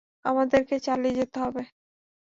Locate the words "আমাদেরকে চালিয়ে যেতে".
0.25-1.37